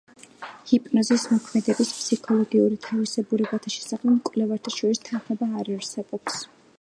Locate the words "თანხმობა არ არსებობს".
5.11-6.45